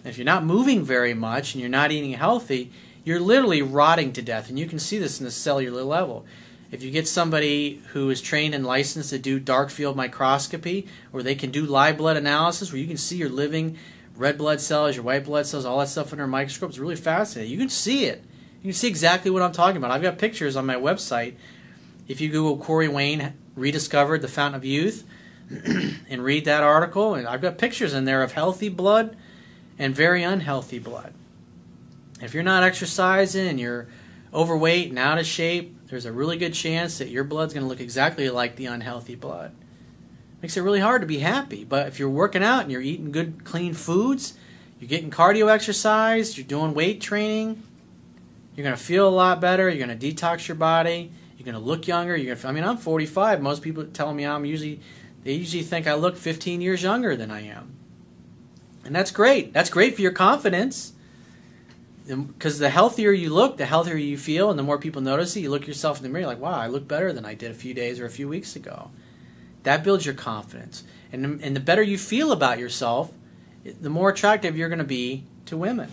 If 0.05 0.19
you're 0.19 0.25
not 0.25 0.45
moving 0.45 0.85
very 0.85 1.15
much 1.15 1.55
and 1.55 1.61
you're 1.61 1.71
not 1.71 1.93
eating 1.93 2.13
healthy, 2.13 2.73
you're 3.05 3.21
literally 3.21 3.63
rotting 3.63 4.13
to 4.15 4.23
death. 4.23 4.49
And 4.49 4.59
you 4.59 4.67
can 4.67 4.79
see 4.79 4.99
this 4.99 5.21
in 5.21 5.25
the 5.25 5.31
cellular 5.31 5.83
level. 5.83 6.25
If 6.73 6.83
you 6.83 6.91
get 6.91 7.07
somebody 7.07 7.81
who 7.93 8.11
is 8.11 8.21
trained 8.21 8.55
and 8.55 8.67
licensed 8.67 9.11
to 9.11 9.19
do 9.19 9.39
dark 9.39 9.71
field 9.71 9.97
microscopy, 9.97 10.89
or 11.13 11.23
they 11.23 11.37
can 11.37 11.51
do 11.53 11.65
live 11.65 11.99
blood 11.99 12.17
analysis, 12.17 12.73
where 12.73 12.81
you 12.81 12.89
can 12.89 12.97
see 12.97 13.17
your 13.17 13.29
living 13.29 13.79
red 14.17 14.37
blood 14.37 14.61
cells, 14.61 14.97
your 14.97 15.05
white 15.05 15.25
blood 15.25 15.47
cells, 15.47 15.65
all 15.65 15.79
that 15.79 15.89
stuff 15.89 16.13
under 16.13 16.25
a 16.25 16.29
microscope, 16.29 16.71
it's 16.71 16.79
really 16.79 16.97
fascinating. 16.97 17.53
You 17.53 17.59
can 17.59 17.69
see 17.69 18.07
it. 18.07 18.25
You 18.63 18.71
can 18.71 18.73
see 18.73 18.89
exactly 18.89 19.31
what 19.31 19.43
I'm 19.43 19.53
talking 19.53 19.77
about. 19.77 19.93
I've 19.93 20.03
got 20.03 20.19
pictures 20.19 20.57
on 20.57 20.67
my 20.67 20.75
website. 20.75 21.35
If 22.09 22.21
you 22.21 22.29
Google 22.29 22.57
Corey 22.57 22.89
Wayne 22.89 23.35
rediscovered 23.55 24.23
the 24.23 24.29
fountain 24.29 24.57
of 24.57 24.65
youth, 24.65 25.05
and 26.09 26.23
read 26.23 26.45
that 26.45 26.63
article. 26.63 27.15
And 27.15 27.27
I've 27.27 27.43
got 27.43 27.59
pictures 27.59 27.95
in 27.95 28.05
there 28.05 28.23
of 28.23 28.33
healthy 28.33 28.69
blood 28.69 29.17
and 29.79 29.95
very 29.95 30.23
unhealthy 30.23 30.79
blood. 30.79 31.13
If 32.21 32.35
you're 32.35 32.43
not 32.43 32.63
exercising 32.63 33.47
and 33.47 33.61
you're 33.61 33.89
overweight 34.33 34.89
and 34.89 34.99
out 34.99 35.19
of 35.19 35.27
shape, 35.27 35.77
there's 35.89 36.07
a 36.07 36.13
really 36.13 36.37
good 36.37 36.55
chance 36.55 36.99
that 36.99 37.09
your 37.09 37.25
blood's 37.25 37.55
going 37.55 37.65
to 37.65 37.69
look 37.69 37.81
exactly 37.81 38.29
like 38.31 38.57
the 38.57 38.67
unhealthy 38.67 39.15
blood. 39.15 39.53
Makes 40.43 40.57
it 40.57 40.63
really 40.63 40.81
hard 40.81 41.03
to 41.03 41.07
be 41.07 41.19
happy. 41.19 41.65
But 41.65 41.89
if 41.89 41.99
you're 41.99 42.11
working 42.11 42.43
out 42.43 42.63
and 42.63 42.73
you're 42.73 42.81
eating 42.81 43.13
good, 43.13 43.45
clean 43.45 43.75
foods, 43.75 44.35
you're 44.81 44.89
getting 44.89 45.11
cardio 45.11 45.51
exercise, 45.51 46.37
you're 46.37 46.47
doing 46.47 46.75
weight 46.75 47.01
training, 47.01 47.63
you're 48.57 48.65
going 48.65 48.77
to 48.77 48.83
feel 48.83 49.07
a 49.07 49.11
lot 49.11 49.41
better. 49.41 49.69
You're 49.69 49.87
going 49.87 49.97
to 49.99 50.13
detox 50.13 50.49
your 50.49 50.55
body. 50.57 51.13
You're 51.37 51.45
going 51.45 51.55
to 51.55 51.61
look 51.61 51.87
younger. 51.87 52.17
You're 52.17 52.35
going 52.35 52.39
to, 52.39 52.49
I 52.49 52.53
mean, 52.53 52.65
I'm 52.65 52.79
45. 52.79 53.43
Most 53.43 53.63
people 53.63 53.85
tell 53.85 54.13
me 54.15 54.25
I'm 54.25 54.47
usually 54.47 54.81
they 55.27 55.33
usually 55.33 55.65
think 55.65 55.89
I 55.89 55.95
look 55.95 56.17
15 56.17 56.61
years 56.61 56.85
younger 56.85 57.17
than 57.17 57.33
I 57.33 57.41
am. 57.41 57.75
And 58.85 58.95
that's 58.95 59.11
great. 59.11 59.53
That's 59.53 59.71
great 59.71 59.97
for 59.97 60.01
your 60.01 60.13
confidence. 60.13 60.93
Um, 62.09 62.27
because 62.27 62.61
the 62.61 62.71
healthier 62.71 63.11
you 63.11 63.31
look, 63.31 63.57
the 63.57 63.67
healthier 63.67 63.97
you 63.97 64.17
feel, 64.17 64.51
and 64.51 64.59
the 64.59 64.63
more 64.63 64.79
people 64.79 65.03
notice 65.03 65.35
it, 65.35 65.41
you 65.41 65.51
look 65.51 65.67
yourself 65.67 65.97
in 65.97 66.05
the 66.05 66.11
mirror 66.11 66.29
like, 66.29 66.39
wow, 66.39 66.61
I 66.61 66.69
look 66.69 66.87
better 66.87 67.13
than 67.13 67.25
I 67.25 67.35
did 67.35 67.51
a 67.51 67.55
few 67.55 67.75
days 67.75 67.99
or 67.99 68.07
a 68.07 68.11
few 68.11 68.29
weeks 68.29 68.55
ago. 68.55 68.93
That 69.65 69.83
builds 69.83 70.07
your 70.07 70.15
confidence. 70.15 70.85
And, 71.11 71.43
and 71.43 71.57
the 71.57 71.61
better 71.61 71.83
you 71.83 71.99
feel 71.99 72.31
about 72.31 72.61
yourself, 72.61 73.13
the 73.65 73.91
more 73.91 74.11
attractive 74.11 74.57
you're 74.57 74.69
going 74.69 74.79
to 74.79 74.85
be 74.85 75.25
to 75.47 75.57
women. 75.57 75.91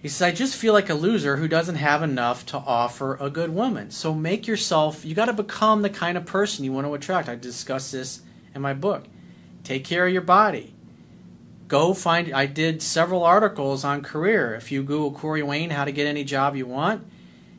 He 0.00 0.08
says, 0.08 0.22
I 0.22 0.32
just 0.32 0.56
feel 0.56 0.72
like 0.72 0.88
a 0.88 0.94
loser 0.94 1.36
who 1.36 1.46
doesn't 1.46 1.74
have 1.74 2.02
enough 2.02 2.46
to 2.46 2.56
offer 2.56 3.16
a 3.20 3.28
good 3.28 3.50
woman. 3.50 3.90
So 3.90 4.14
make 4.14 4.46
yourself, 4.46 5.04
you 5.04 5.14
got 5.14 5.26
to 5.26 5.34
become 5.34 5.82
the 5.82 5.90
kind 5.90 6.16
of 6.16 6.24
person 6.24 6.64
you 6.64 6.72
want 6.72 6.86
to 6.86 6.94
attract. 6.94 7.28
I 7.28 7.34
discuss 7.34 7.90
this 7.90 8.22
in 8.54 8.62
my 8.62 8.72
book. 8.72 9.04
Take 9.62 9.84
care 9.84 10.06
of 10.06 10.12
your 10.12 10.22
body. 10.22 10.74
Go 11.68 11.92
find, 11.92 12.32
I 12.32 12.46
did 12.46 12.80
several 12.82 13.22
articles 13.22 13.84
on 13.84 14.02
career. 14.02 14.54
If 14.54 14.72
you 14.72 14.82
Google 14.82 15.12
Corey 15.12 15.42
Wayne, 15.42 15.70
how 15.70 15.84
to 15.84 15.92
get 15.92 16.06
any 16.06 16.24
job 16.24 16.56
you 16.56 16.66
want, 16.66 17.06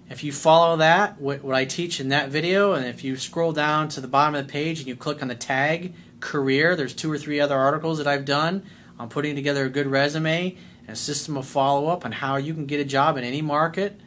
if 0.09 0.23
you 0.23 0.33
follow 0.33 0.75
that, 0.77 1.21
what, 1.21 1.43
what 1.43 1.55
I 1.55 1.63
teach 1.63 2.01
in 2.01 2.09
that 2.09 2.29
video, 2.29 2.73
and 2.73 2.85
if 2.85 3.03
you 3.03 3.15
scroll 3.15 3.53
down 3.53 3.87
to 3.89 4.01
the 4.01 4.07
bottom 4.09 4.35
of 4.35 4.45
the 4.45 4.51
page 4.51 4.79
and 4.79 4.87
you 4.87 4.95
click 4.95 5.21
on 5.21 5.29
the 5.29 5.35
tag 5.35 5.93
career, 6.19 6.75
there's 6.75 6.93
two 6.93 7.09
or 7.09 7.17
three 7.17 7.39
other 7.39 7.55
articles 7.55 7.99
that 7.99 8.07
I've 8.07 8.25
done 8.25 8.63
on 8.99 9.09
putting 9.09 9.35
together 9.35 9.65
a 9.65 9.69
good 9.69 9.87
resume 9.87 10.57
and 10.81 10.91
a 10.91 10.95
system 10.95 11.37
of 11.37 11.45
follow 11.45 11.87
up 11.87 12.05
on 12.05 12.11
how 12.11 12.35
you 12.37 12.53
can 12.53 12.65
get 12.65 12.79
a 12.79 12.85
job 12.85 13.17
in 13.17 13.23
any 13.23 13.41
market. 13.41 13.99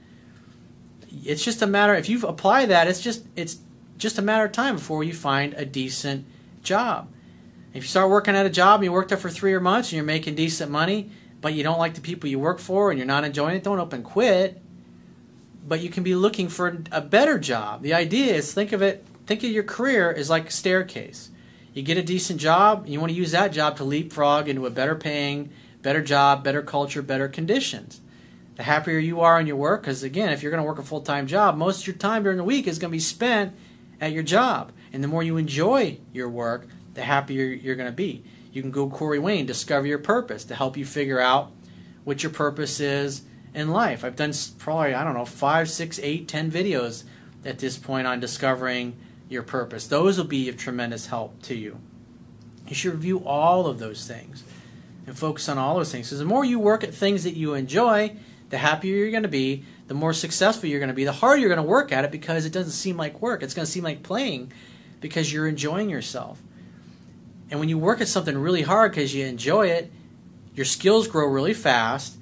It's 1.24 1.44
just 1.44 1.62
a 1.62 1.66
matter 1.66 1.94
if 1.94 2.08
you 2.08 2.20
apply 2.26 2.66
that, 2.66 2.88
it's 2.88 3.00
just 3.00 3.24
it's 3.36 3.58
just 3.96 4.18
a 4.18 4.22
matter 4.22 4.44
of 4.44 4.52
time 4.52 4.76
before 4.76 5.04
you 5.04 5.14
find 5.14 5.54
a 5.54 5.64
decent 5.64 6.26
job. 6.62 7.08
If 7.72 7.82
you 7.82 7.88
start 7.88 8.10
working 8.10 8.36
at 8.36 8.46
a 8.46 8.50
job 8.50 8.80
and 8.80 8.84
you 8.84 8.92
worked 8.92 9.08
there 9.08 9.18
for 9.18 9.30
three 9.30 9.52
or 9.52 9.60
months 9.60 9.88
and 9.88 9.96
you're 9.96 10.04
making 10.04 10.34
decent 10.34 10.70
money, 10.70 11.10
but 11.40 11.54
you 11.54 11.62
don't 11.62 11.78
like 11.78 11.94
the 11.94 12.00
people 12.00 12.28
you 12.28 12.38
work 12.38 12.58
for 12.58 12.90
and 12.90 12.98
you're 12.98 13.06
not 13.06 13.24
enjoying 13.24 13.56
it, 13.56 13.64
don't 13.64 13.80
open 13.80 14.02
quit. 14.02 14.62
But 15.66 15.80
you 15.80 15.88
can 15.88 16.02
be 16.02 16.14
looking 16.14 16.48
for 16.48 16.82
a 16.92 17.00
better 17.00 17.38
job. 17.38 17.82
The 17.82 17.94
idea 17.94 18.34
is 18.34 18.52
think 18.52 18.72
of 18.72 18.82
it, 18.82 19.04
think 19.26 19.42
of 19.42 19.50
your 19.50 19.64
career 19.64 20.12
as 20.12 20.30
like 20.30 20.48
a 20.48 20.52
staircase. 20.52 21.30
You 21.72 21.82
get 21.82 21.98
a 21.98 22.02
decent 22.02 22.40
job, 22.40 22.84
and 22.84 22.92
you 22.92 23.00
want 23.00 23.10
to 23.10 23.18
use 23.18 23.32
that 23.32 23.52
job 23.52 23.76
to 23.78 23.84
leapfrog 23.84 24.48
into 24.48 24.66
a 24.66 24.70
better 24.70 24.94
paying, 24.94 25.50
better 25.84 26.02
job, 26.02 26.42
better 26.42 26.62
culture, 26.62 27.02
better 27.02 27.28
conditions. 27.28 28.00
The 28.56 28.64
happier 28.64 28.98
you 28.98 29.20
are 29.20 29.38
in 29.38 29.46
your 29.46 29.56
work, 29.56 29.82
because 29.82 30.02
again, 30.02 30.30
if 30.30 30.42
you're 30.42 30.50
going 30.50 30.62
to 30.62 30.66
work 30.66 30.78
a 30.78 30.82
full 30.82 31.02
time 31.02 31.28
job, 31.28 31.56
most 31.56 31.82
of 31.82 31.86
your 31.86 31.96
time 31.96 32.24
during 32.24 32.38
the 32.38 32.44
week 32.44 32.66
is 32.66 32.80
going 32.80 32.90
to 32.90 32.96
be 32.96 33.00
spent 33.00 33.54
at 34.00 34.12
your 34.12 34.22
job. 34.22 34.72
And 34.92 35.04
the 35.04 35.08
more 35.08 35.22
you 35.22 35.36
enjoy 35.36 35.98
your 36.12 36.28
work, 36.28 36.66
the 36.94 37.02
happier 37.02 37.44
you're 37.44 37.76
going 37.76 37.88
to 37.88 37.92
be. 37.92 38.24
You 38.52 38.62
can 38.62 38.70
go 38.70 38.88
Corey 38.88 39.18
Wayne, 39.18 39.46
Discover 39.46 39.86
Your 39.86 39.98
Purpose, 39.98 40.44
to 40.44 40.54
help 40.54 40.76
you 40.76 40.86
figure 40.86 41.20
out 41.20 41.52
what 42.04 42.22
your 42.22 42.32
purpose 42.32 42.80
is 42.80 43.22
in 43.52 43.68
life. 43.68 44.04
I've 44.04 44.16
done 44.16 44.32
probably, 44.58 44.94
I 44.94 45.04
don't 45.04 45.14
know, 45.14 45.24
five, 45.24 45.68
six, 45.68 45.98
eight, 46.02 46.28
ten 46.28 46.50
videos 46.50 47.04
at 47.44 47.58
this 47.58 47.76
point 47.76 48.06
on 48.06 48.20
discovering 48.20 48.96
your 49.28 49.42
purpose. 49.42 49.86
Those 49.86 50.16
will 50.16 50.24
be 50.24 50.48
of 50.48 50.56
tremendous 50.56 51.06
help 51.06 51.42
to 51.42 51.54
you. 51.54 51.78
You 52.68 52.74
should 52.74 52.94
review 52.94 53.18
all 53.26 53.66
of 53.66 53.78
those 53.78 54.06
things 54.06 54.44
and 55.06 55.16
focus 55.16 55.48
on 55.48 55.58
all 55.58 55.76
those 55.76 55.92
things. 55.92 56.08
Because 56.08 56.18
the 56.18 56.24
more 56.24 56.44
you 56.44 56.58
work 56.58 56.84
at 56.84 56.94
things 56.94 57.24
that 57.24 57.34
you 57.34 57.54
enjoy, 57.54 58.16
the 58.50 58.58
happier 58.58 58.96
you're 58.96 59.10
going 59.10 59.22
to 59.22 59.28
be, 59.28 59.64
the 59.86 59.94
more 59.94 60.12
successful 60.12 60.68
you're 60.68 60.80
going 60.80 60.88
to 60.88 60.94
be, 60.94 61.04
the 61.04 61.12
harder 61.12 61.40
you're 61.40 61.48
going 61.48 61.64
to 61.64 61.68
work 61.68 61.92
at 61.92 62.04
it 62.04 62.10
because 62.10 62.46
it 62.46 62.52
doesn't 62.52 62.72
seem 62.72 62.96
like 62.96 63.20
work. 63.20 63.42
It's 63.42 63.54
going 63.54 63.66
to 63.66 63.70
seem 63.70 63.84
like 63.84 64.02
playing 64.02 64.52
because 65.00 65.32
you're 65.32 65.48
enjoying 65.48 65.90
yourself. 65.90 66.42
And 67.50 67.60
when 67.60 67.68
you 67.68 67.78
work 67.78 68.00
at 68.00 68.08
something 68.08 68.36
really 68.38 68.62
hard 68.62 68.92
because 68.92 69.14
you 69.14 69.26
enjoy 69.26 69.66
it, 69.66 69.92
your 70.54 70.64
skills 70.64 71.08
grow 71.08 71.26
really 71.26 71.54
fast 71.54 72.16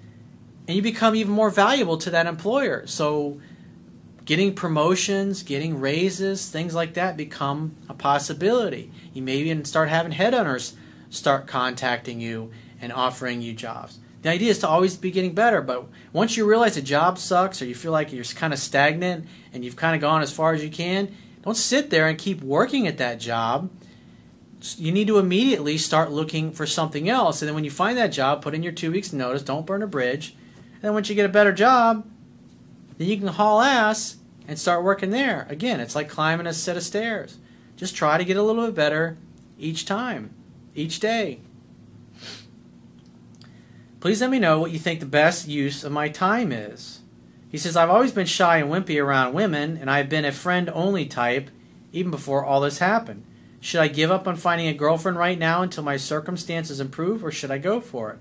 and 0.66 0.76
you 0.76 0.82
become 0.82 1.14
even 1.14 1.32
more 1.32 1.50
valuable 1.50 1.98
to 1.98 2.10
that 2.10 2.26
employer. 2.26 2.86
So, 2.86 3.40
getting 4.24 4.54
promotions, 4.54 5.42
getting 5.42 5.80
raises, 5.80 6.48
things 6.48 6.74
like 6.74 6.94
that 6.94 7.16
become 7.16 7.74
a 7.88 7.94
possibility. 7.94 8.90
You 9.12 9.22
may 9.22 9.38
even 9.38 9.64
start 9.64 9.88
having 9.88 10.12
headhunters 10.12 10.74
start 11.10 11.46
contacting 11.46 12.20
you 12.20 12.50
and 12.82 12.92
offering 12.92 13.40
you 13.40 13.54
jobs. 13.54 13.98
The 14.20 14.28
idea 14.28 14.50
is 14.50 14.58
to 14.58 14.68
always 14.68 14.96
be 14.96 15.10
getting 15.10 15.34
better, 15.34 15.62
but 15.62 15.86
once 16.12 16.36
you 16.36 16.46
realize 16.46 16.76
a 16.76 16.82
job 16.82 17.18
sucks 17.18 17.62
or 17.62 17.64
you 17.64 17.74
feel 17.74 17.92
like 17.92 18.12
you're 18.12 18.24
kind 18.24 18.52
of 18.52 18.58
stagnant 18.58 19.26
and 19.52 19.64
you've 19.64 19.76
kind 19.76 19.94
of 19.94 20.00
gone 20.00 20.22
as 20.22 20.32
far 20.32 20.52
as 20.52 20.62
you 20.62 20.70
can, 20.70 21.14
don't 21.42 21.56
sit 21.56 21.90
there 21.90 22.06
and 22.06 22.18
keep 22.18 22.40
working 22.42 22.86
at 22.86 22.98
that 22.98 23.18
job. 23.18 23.70
You 24.76 24.92
need 24.92 25.08
to 25.08 25.18
immediately 25.18 25.76
start 25.76 26.12
looking 26.12 26.52
for 26.52 26.66
something 26.66 27.08
else. 27.08 27.42
And 27.42 27.48
then 27.48 27.56
when 27.56 27.64
you 27.64 27.70
find 27.70 27.98
that 27.98 28.12
job, 28.12 28.42
put 28.42 28.54
in 28.54 28.62
your 28.62 28.72
two 28.72 28.92
weeks' 28.92 29.12
notice, 29.12 29.42
don't 29.42 29.66
burn 29.66 29.82
a 29.82 29.88
bridge. 29.88 30.36
And 30.74 30.82
then 30.82 30.94
once 30.94 31.08
you 31.08 31.16
get 31.16 31.26
a 31.26 31.28
better 31.28 31.52
job, 31.52 32.06
then 32.98 33.08
you 33.08 33.16
can 33.16 33.26
haul 33.26 33.60
ass 33.60 34.18
and 34.46 34.56
start 34.56 34.84
working 34.84 35.10
there. 35.10 35.46
Again, 35.48 35.80
it's 35.80 35.96
like 35.96 36.08
climbing 36.08 36.46
a 36.46 36.52
set 36.52 36.76
of 36.76 36.84
stairs. 36.84 37.38
Just 37.76 37.96
try 37.96 38.18
to 38.18 38.24
get 38.24 38.36
a 38.36 38.42
little 38.42 38.66
bit 38.66 38.74
better 38.76 39.16
each 39.58 39.84
time, 39.84 40.32
each 40.76 41.00
day. 41.00 41.40
Please 44.02 44.20
let 44.20 44.30
me 44.30 44.40
know 44.40 44.58
what 44.58 44.72
you 44.72 44.80
think 44.80 44.98
the 44.98 45.06
best 45.06 45.46
use 45.46 45.84
of 45.84 45.92
my 45.92 46.08
time 46.08 46.50
is. 46.50 47.02
He 47.52 47.56
says, 47.56 47.76
I've 47.76 47.88
always 47.88 48.10
been 48.10 48.26
shy 48.26 48.56
and 48.56 48.68
wimpy 48.68 49.00
around 49.00 49.32
women, 49.32 49.76
and 49.76 49.88
I've 49.88 50.08
been 50.08 50.24
a 50.24 50.32
friend 50.32 50.68
only 50.74 51.06
type 51.06 51.50
even 51.92 52.10
before 52.10 52.44
all 52.44 52.60
this 52.60 52.78
happened. 52.78 53.22
Should 53.60 53.80
I 53.80 53.86
give 53.86 54.10
up 54.10 54.26
on 54.26 54.34
finding 54.34 54.66
a 54.66 54.74
girlfriend 54.74 55.18
right 55.18 55.38
now 55.38 55.62
until 55.62 55.84
my 55.84 55.96
circumstances 55.98 56.80
improve, 56.80 57.24
or 57.24 57.30
should 57.30 57.52
I 57.52 57.58
go 57.58 57.80
for 57.80 58.10
it? 58.10 58.18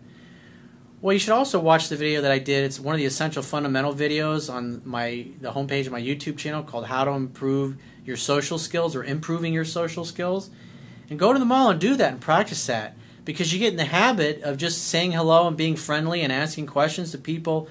Well, 1.02 1.14
you 1.14 1.20
should 1.20 1.34
also 1.34 1.60
watch 1.60 1.90
the 1.90 1.96
video 1.96 2.22
that 2.22 2.32
I 2.32 2.38
did. 2.38 2.64
It's 2.64 2.80
one 2.80 2.94
of 2.94 3.00
the 3.00 3.08
essential 3.08 3.42
fundamental 3.42 3.96
videos 3.96 4.54
on 4.54 4.84
my 4.86 5.26
the 5.40 5.52
homepage 5.52 5.88
of 5.88 5.94
my 5.94 6.02
YouTube 6.02 6.38
channel 6.38 6.62
called 6.62 6.86
How 6.86 7.06
to 7.06 7.12
Improve 7.12 7.76
Your 8.06 8.18
Social 8.18 8.60
Skills 8.60 8.96
or 8.96 9.04
Improving 9.04 9.52
Your 9.52 9.66
Social 9.66 10.06
Skills. 10.06 10.52
And 11.10 11.18
go 11.18 11.34
to 11.34 11.40
the 11.40 11.46
mall 11.46 11.72
and 11.72 11.82
do 11.82 11.96
that 11.96 12.14
and 12.14 12.22
practice 12.22 12.68
that 12.68 12.96
because 13.25 13.54
you 13.54 13.60
get 13.60 13.72
in 13.72 13.78
the 13.78 13.86
habit 13.86 14.42
of 14.42 14.58
just 14.58 14.88
saying 14.88 15.12
hello 15.12 15.48
and 15.48 15.58
being 15.58 15.75
friendly 15.75 16.22
and 16.22 16.32
asking 16.32 16.68
questions 16.68 17.12
to 17.12 17.18
people 17.18 17.68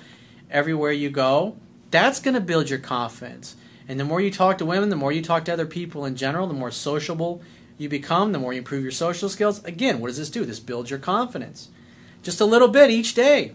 everywhere 0.51 0.93
you 0.93 1.11
go. 1.11 1.57
That's 1.91 2.21
going 2.21 2.35
to 2.35 2.41
build 2.41 2.71
your 2.71 2.79
confidence. 2.79 3.57
And 3.89 3.99
the 3.99 4.05
more 4.05 4.21
you 4.21 4.31
talk 4.31 4.59
to 4.59 4.67
women, 4.67 4.89
the 4.89 4.97
more 4.97 5.11
you 5.11 5.23
talk 5.23 5.45
to 5.47 5.53
other 5.53 5.67
people 5.67 6.05
in 6.05 6.15
general, 6.15 6.47
the 6.47 6.55
more 6.55 6.71
sociable 6.71 7.43
you 7.77 7.89
become, 7.89 8.33
the 8.33 8.39
more 8.39 8.53
you 8.53 8.59
improve 8.59 8.83
your 8.83 8.93
social 8.93 9.29
skills. 9.29 9.65
Again, 9.65 10.01
what 10.01 10.09
does 10.09 10.19
this 10.19 10.31
do? 10.31 10.45
This 10.45 10.61
builds 10.61 10.91
your 10.91 10.99
confidence. 10.99 11.69
Just 12.23 12.41
a 12.41 12.45
little 12.45 12.69
bit 12.69 12.91
each 12.91 13.15
day. 13.15 13.53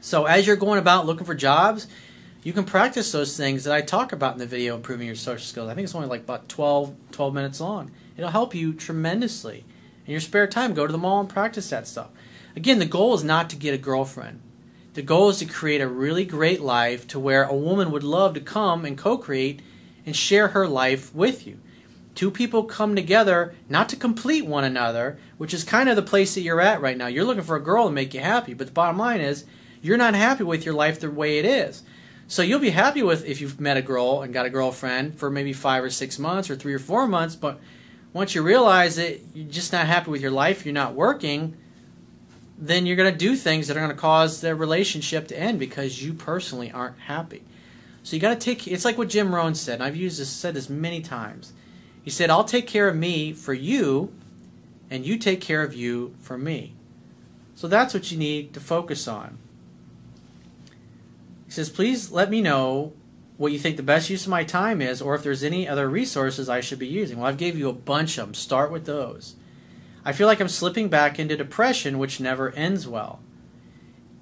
So 0.00 0.24
as 0.24 0.46
you're 0.46 0.56
going 0.56 0.78
about 0.78 1.06
looking 1.06 1.26
for 1.26 1.34
jobs, 1.34 1.86
you 2.42 2.52
can 2.52 2.64
practice 2.64 3.10
those 3.10 3.36
things 3.36 3.64
that 3.64 3.74
I 3.74 3.80
talk 3.80 4.12
about 4.12 4.34
in 4.34 4.38
the 4.38 4.46
video, 4.46 4.76
improving 4.76 5.06
your 5.06 5.16
social 5.16 5.44
skills. 5.44 5.68
I 5.68 5.74
think 5.74 5.84
it's 5.84 5.94
only 5.94 6.08
like 6.08 6.20
about 6.20 6.48
12, 6.48 6.94
12 7.10 7.34
minutes 7.34 7.60
long. 7.60 7.90
It'll 8.16 8.30
help 8.30 8.54
you 8.54 8.72
tremendously. 8.72 9.64
In 10.06 10.12
your 10.12 10.20
spare 10.20 10.46
time, 10.46 10.74
go 10.74 10.86
to 10.86 10.92
the 10.92 10.98
mall 10.98 11.20
and 11.20 11.28
practice 11.28 11.70
that 11.70 11.86
stuff. 11.86 12.08
Again, 12.56 12.78
the 12.78 12.86
goal 12.86 13.14
is 13.14 13.24
not 13.24 13.50
to 13.50 13.56
get 13.56 13.74
a 13.74 13.78
girlfriend. 13.78 14.40
The 14.94 15.02
goal 15.02 15.30
is 15.30 15.38
to 15.38 15.46
create 15.46 15.80
a 15.80 15.88
really 15.88 16.24
great 16.24 16.60
life 16.60 17.06
to 17.08 17.18
where 17.18 17.44
a 17.44 17.54
woman 17.54 17.90
would 17.90 18.04
love 18.04 18.34
to 18.34 18.40
come 18.40 18.84
and 18.84 18.96
co 18.96 19.18
create 19.18 19.60
and 20.06 20.14
share 20.14 20.48
her 20.48 20.68
life 20.68 21.12
with 21.14 21.46
you. 21.46 21.58
Two 22.14 22.30
people 22.30 22.62
come 22.64 22.94
together 22.94 23.54
not 23.68 23.88
to 23.88 23.96
complete 23.96 24.46
one 24.46 24.62
another, 24.62 25.18
which 25.36 25.52
is 25.52 25.64
kind 25.64 25.88
of 25.88 25.96
the 25.96 26.02
place 26.02 26.34
that 26.34 26.42
you're 26.42 26.60
at 26.60 26.80
right 26.80 26.96
now. 26.96 27.08
You're 27.08 27.24
looking 27.24 27.42
for 27.42 27.56
a 27.56 27.62
girl 27.62 27.86
to 27.86 27.90
make 27.90 28.14
you 28.14 28.20
happy, 28.20 28.54
but 28.54 28.68
the 28.68 28.72
bottom 28.72 28.98
line 28.98 29.20
is 29.20 29.44
you're 29.82 29.96
not 29.96 30.14
happy 30.14 30.44
with 30.44 30.64
your 30.64 30.74
life 30.74 31.00
the 31.00 31.10
way 31.10 31.38
it 31.38 31.44
is. 31.44 31.82
So 32.28 32.42
you'll 32.42 32.60
be 32.60 32.70
happy 32.70 33.02
with 33.02 33.24
if 33.24 33.40
you've 33.40 33.60
met 33.60 33.76
a 33.76 33.82
girl 33.82 34.22
and 34.22 34.32
got 34.32 34.46
a 34.46 34.50
girlfriend 34.50 35.18
for 35.18 35.28
maybe 35.28 35.52
five 35.52 35.82
or 35.82 35.90
six 35.90 36.18
months 36.18 36.48
or 36.48 36.56
three 36.56 36.72
or 36.72 36.78
four 36.78 37.08
months, 37.08 37.34
but 37.34 37.58
once 38.14 38.34
you 38.34 38.42
realize 38.42 38.96
that 38.96 39.20
you're 39.34 39.50
just 39.50 39.72
not 39.72 39.86
happy 39.86 40.10
with 40.10 40.22
your 40.22 40.30
life, 40.30 40.64
you're 40.64 40.72
not 40.72 40.94
working, 40.94 41.56
then 42.56 42.86
you're 42.86 42.96
going 42.96 43.12
to 43.12 43.18
do 43.18 43.34
things 43.34 43.66
that 43.66 43.76
are 43.76 43.80
going 43.80 43.90
to 43.90 43.96
cause 43.96 44.40
the 44.40 44.54
relationship 44.54 45.26
to 45.28 45.38
end 45.38 45.58
because 45.58 46.02
you 46.02 46.14
personally 46.14 46.70
aren't 46.70 46.98
happy. 47.00 47.42
So 48.04 48.14
you 48.14 48.22
got 48.22 48.40
to 48.40 48.40
take. 48.40 48.68
It's 48.68 48.84
like 48.84 48.96
what 48.96 49.08
Jim 49.08 49.34
Rohn 49.34 49.54
said. 49.54 49.74
And 49.74 49.82
I've 49.82 49.96
used 49.96 50.20
this, 50.20 50.30
said 50.30 50.54
this 50.54 50.70
many 50.70 51.00
times. 51.00 51.52
He 52.02 52.10
said, 52.10 52.30
"I'll 52.30 52.44
take 52.44 52.66
care 52.68 52.86
of 52.86 52.94
me 52.94 53.32
for 53.32 53.52
you, 53.52 54.12
and 54.90 55.04
you 55.04 55.18
take 55.18 55.40
care 55.40 55.62
of 55.62 55.74
you 55.74 56.14
for 56.20 56.38
me." 56.38 56.74
So 57.56 57.66
that's 57.66 57.94
what 57.94 58.12
you 58.12 58.18
need 58.18 58.54
to 58.54 58.60
focus 58.60 59.08
on. 59.08 59.38
He 61.46 61.52
says, 61.52 61.70
"Please 61.70 62.12
let 62.12 62.30
me 62.30 62.40
know 62.40 62.92
what 63.36 63.52
you 63.52 63.58
think 63.58 63.76
the 63.76 63.82
best 63.82 64.10
use 64.10 64.24
of 64.24 64.30
my 64.30 64.44
time 64.44 64.80
is, 64.80 65.02
or 65.02 65.14
if 65.14 65.22
there's 65.22 65.42
any 65.42 65.68
other 65.68 65.88
resources 65.88 66.48
I 66.48 66.60
should 66.60 66.78
be 66.78 66.86
using." 66.86 67.18
Well, 67.18 67.26
I've 67.26 67.36
gave 67.36 67.58
you 67.58 67.68
a 67.68 67.72
bunch 67.72 68.18
of 68.18 68.26
them. 68.26 68.34
Start 68.34 68.70
with 68.70 68.84
those. 68.86 69.34
I 70.04 70.12
feel 70.12 70.26
like 70.26 70.40
I'm 70.40 70.48
slipping 70.48 70.88
back 70.88 71.18
into 71.18 71.36
depression, 71.36 71.98
which 71.98 72.20
never 72.20 72.50
ends 72.52 72.86
well. 72.86 73.20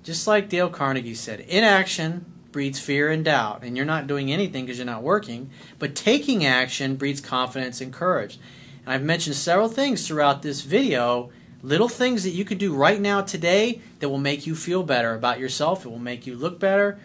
Just 0.03 0.27
like 0.27 0.49
Dale 0.49 0.69
Carnegie 0.69 1.15
said, 1.15 1.41
inaction 1.41 2.25
breeds 2.53 2.79
fear 2.79 3.11
and 3.11 3.25
doubt, 3.25 3.63
and 3.63 3.77
you're 3.77 3.87
not 3.87 4.07
doing 4.07 4.33
anything 4.33 4.67
because 4.67 4.79
you're 4.79 4.87
not 4.87 5.03
working, 5.03 5.51
but 5.79 5.95
taking 5.95 6.45
action 6.45 6.97
breeds 6.97 7.21
confidence 7.21 7.81
and 7.81 7.93
courage. 7.93 8.39
And 8.85 8.95
I've 8.95 9.03
mentioned 9.03 9.37
several 9.37 9.69
things 9.69 10.07
throughout 10.07 10.43
this 10.43 10.61
video, 10.61 11.31
little 11.63 11.89
things 11.89 12.25
that 12.25 12.31
you 12.31 12.45
can 12.45 12.59
do 12.59 12.75
right 12.75 13.01
now 13.01 13.23
today 13.23 13.81
that 14.01 14.09
will 14.09 14.19
make 14.19 14.47
you 14.47 14.55
feel 14.55 14.83
better 14.83 15.15
about 15.15 15.41
yourself, 15.41 15.87
it 15.87 15.89
will 15.89 15.99
make 15.99 16.27
you 16.27 16.35
look 16.35 16.59
better. 16.59 16.99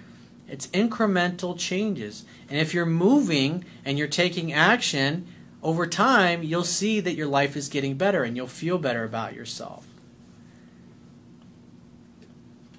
It's 0.47 0.67
incremental 0.67 1.57
changes. 1.57 2.23
And 2.49 2.59
if 2.59 2.73
you're 2.73 2.85
moving 2.85 3.65
and 3.83 3.97
you're 3.97 4.07
taking 4.07 4.53
action, 4.53 5.27
over 5.61 5.87
time, 5.87 6.43
you'll 6.43 6.63
see 6.63 6.99
that 6.99 7.15
your 7.15 7.27
life 7.27 7.57
is 7.57 7.67
getting 7.67 7.95
better 7.95 8.23
and 8.23 8.37
you'll 8.37 8.47
feel 8.47 8.77
better 8.77 9.03
about 9.03 9.33
yourself. 9.33 9.85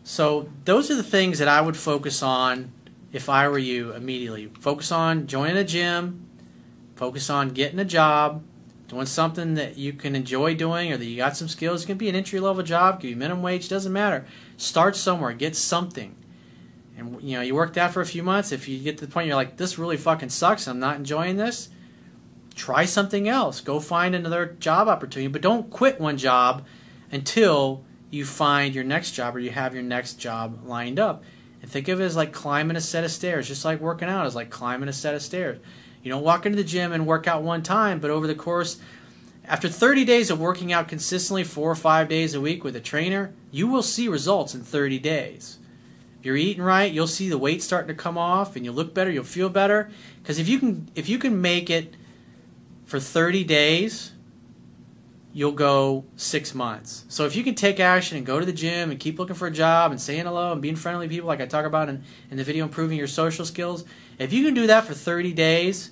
So, 0.04 0.48
those 0.64 0.90
are 0.90 0.94
the 0.94 1.02
things 1.02 1.38
that 1.38 1.48
I 1.48 1.60
would 1.60 1.76
focus 1.76 2.22
on 2.22 2.72
if 3.12 3.28
I 3.28 3.46
were 3.48 3.58
you 3.58 3.92
immediately. 3.92 4.46
Focus 4.58 4.90
on 4.90 5.26
joining 5.26 5.58
a 5.58 5.64
gym, 5.64 6.26
focus 6.96 7.28
on 7.28 7.50
getting 7.50 7.78
a 7.78 7.84
job, 7.84 8.42
doing 8.88 9.04
something 9.04 9.54
that 9.54 9.76
you 9.76 9.92
can 9.92 10.16
enjoy 10.16 10.54
doing 10.54 10.90
or 10.92 10.96
that 10.96 11.04
you 11.04 11.18
got 11.18 11.36
some 11.36 11.48
skills. 11.48 11.84
It 11.84 11.88
can 11.88 11.98
be 11.98 12.08
an 12.08 12.14
entry 12.14 12.40
level 12.40 12.62
job, 12.62 12.94
it 12.94 13.00
can 13.00 13.10
be 13.10 13.14
minimum 13.16 13.42
wage, 13.42 13.68
doesn't 13.68 13.92
matter. 13.92 14.24
Start 14.56 14.96
somewhere, 14.96 15.34
get 15.34 15.54
something. 15.54 16.14
And 16.98 17.22
you 17.22 17.36
know, 17.36 17.42
you 17.42 17.54
work 17.54 17.74
that 17.74 17.92
for 17.92 18.00
a 18.00 18.06
few 18.06 18.24
months. 18.24 18.50
If 18.50 18.68
you 18.68 18.78
get 18.80 18.98
to 18.98 19.06
the 19.06 19.12
point 19.12 19.28
you're 19.28 19.36
like, 19.36 19.56
this 19.56 19.78
really 19.78 19.96
fucking 19.96 20.30
sucks, 20.30 20.66
I'm 20.66 20.80
not 20.80 20.96
enjoying 20.96 21.36
this, 21.36 21.68
try 22.56 22.84
something 22.84 23.28
else. 23.28 23.60
Go 23.60 23.78
find 23.78 24.14
another 24.14 24.56
job 24.58 24.88
opportunity, 24.88 25.28
but 25.28 25.40
don't 25.40 25.70
quit 25.70 26.00
one 26.00 26.18
job 26.18 26.66
until 27.12 27.84
you 28.10 28.24
find 28.24 28.74
your 28.74 28.84
next 28.84 29.12
job 29.12 29.36
or 29.36 29.38
you 29.38 29.50
have 29.50 29.74
your 29.74 29.82
next 29.82 30.14
job 30.14 30.64
lined 30.64 30.98
up. 30.98 31.22
And 31.62 31.70
think 31.70 31.88
of 31.88 32.00
it 32.00 32.04
as 32.04 32.16
like 32.16 32.32
climbing 32.32 32.76
a 32.76 32.80
set 32.80 33.04
of 33.04 33.12
stairs, 33.12 33.46
just 33.46 33.64
like 33.64 33.80
working 33.80 34.08
out 34.08 34.26
is 34.26 34.34
like 34.34 34.50
climbing 34.50 34.88
a 34.88 34.92
set 34.92 35.14
of 35.14 35.22
stairs. 35.22 35.60
You 36.02 36.10
don't 36.10 36.24
walk 36.24 36.46
into 36.46 36.56
the 36.56 36.64
gym 36.64 36.92
and 36.92 37.06
work 37.06 37.26
out 37.26 37.42
one 37.42 37.62
time, 37.62 38.00
but 38.00 38.10
over 38.10 38.26
the 38.26 38.34
course, 38.34 38.78
after 39.44 39.68
30 39.68 40.04
days 40.04 40.30
of 40.30 40.40
working 40.40 40.72
out 40.72 40.88
consistently, 40.88 41.44
four 41.44 41.70
or 41.70 41.76
five 41.76 42.08
days 42.08 42.34
a 42.34 42.40
week 42.40 42.64
with 42.64 42.76
a 42.76 42.80
trainer, 42.80 43.32
you 43.50 43.68
will 43.68 43.82
see 43.82 44.08
results 44.08 44.54
in 44.54 44.62
30 44.62 44.98
days. 44.98 45.58
If 46.18 46.26
you're 46.26 46.36
eating 46.36 46.62
right, 46.62 46.92
you'll 46.92 47.06
see 47.06 47.28
the 47.28 47.38
weight 47.38 47.62
starting 47.62 47.88
to 47.88 47.94
come 47.94 48.18
off, 48.18 48.56
and 48.56 48.64
you'll 48.64 48.74
look 48.74 48.92
better. 48.94 49.10
You'll 49.10 49.24
feel 49.24 49.48
better 49.48 49.90
because 50.22 50.38
if 50.38 50.48
you 50.48 50.58
can, 50.58 50.90
if 50.94 51.08
you 51.08 51.18
can 51.18 51.40
make 51.40 51.70
it 51.70 51.94
for 52.84 52.98
30 52.98 53.44
days, 53.44 54.12
you'll 55.32 55.52
go 55.52 56.04
six 56.16 56.54
months. 56.54 57.04
So 57.08 57.24
if 57.24 57.36
you 57.36 57.44
can 57.44 57.54
take 57.54 57.78
action 57.78 58.16
and 58.16 58.26
go 58.26 58.40
to 58.40 58.46
the 58.46 58.52
gym 58.52 58.90
and 58.90 58.98
keep 58.98 59.18
looking 59.18 59.36
for 59.36 59.46
a 59.46 59.52
job 59.52 59.92
and 59.92 60.00
saying 60.00 60.24
hello 60.24 60.52
and 60.52 60.60
being 60.60 60.74
friendly 60.74 61.06
to 61.06 61.14
people, 61.14 61.28
like 61.28 61.40
I 61.40 61.46
talk 61.46 61.64
about 61.64 61.88
in, 61.88 62.02
in 62.30 62.38
the 62.38 62.44
video, 62.44 62.64
improving 62.64 62.98
your 62.98 63.06
social 63.06 63.44
skills, 63.44 63.84
if 64.18 64.32
you 64.32 64.44
can 64.44 64.54
do 64.54 64.66
that 64.66 64.84
for 64.84 64.94
30 64.94 65.32
days, 65.34 65.90